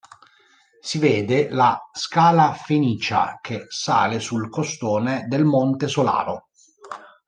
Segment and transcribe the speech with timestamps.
[0.81, 6.47] Si vede la Scala fenicia che sale sul costone del monte Solaro.